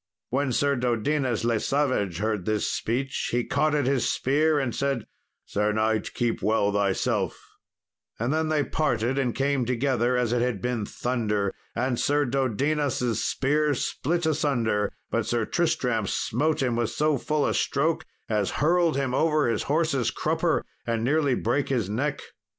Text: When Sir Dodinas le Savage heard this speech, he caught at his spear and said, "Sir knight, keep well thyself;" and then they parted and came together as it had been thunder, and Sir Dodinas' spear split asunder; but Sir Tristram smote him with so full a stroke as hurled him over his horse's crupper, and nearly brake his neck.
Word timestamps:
When 0.29 0.51
Sir 0.51 0.75
Dodinas 0.75 1.43
le 1.45 1.59
Savage 1.59 2.17
heard 2.17 2.45
this 2.47 2.67
speech, 2.67 3.29
he 3.31 3.43
caught 3.43 3.75
at 3.75 3.85
his 3.85 4.11
spear 4.11 4.57
and 4.57 4.73
said, 4.73 5.05
"Sir 5.45 5.71
knight, 5.73 6.15
keep 6.15 6.41
well 6.41 6.71
thyself;" 6.73 7.39
and 8.19 8.33
then 8.33 8.49
they 8.49 8.63
parted 8.63 9.19
and 9.19 9.35
came 9.35 9.63
together 9.63 10.17
as 10.17 10.33
it 10.33 10.41
had 10.41 10.59
been 10.59 10.87
thunder, 10.87 11.53
and 11.75 11.99
Sir 11.99 12.25
Dodinas' 12.25 13.21
spear 13.23 13.75
split 13.75 14.25
asunder; 14.25 14.91
but 15.11 15.27
Sir 15.27 15.45
Tristram 15.45 16.07
smote 16.07 16.63
him 16.63 16.75
with 16.75 16.89
so 16.89 17.19
full 17.19 17.45
a 17.45 17.53
stroke 17.53 18.03
as 18.27 18.49
hurled 18.57 18.95
him 18.97 19.13
over 19.13 19.47
his 19.47 19.61
horse's 19.69 20.09
crupper, 20.09 20.65
and 20.83 21.03
nearly 21.03 21.35
brake 21.35 21.69
his 21.69 21.91
neck. 21.91 22.23